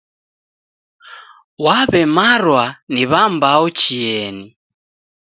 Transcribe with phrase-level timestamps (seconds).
[1.63, 2.63] W'aw'emarwa
[2.93, 4.45] ni w'ambao chieni.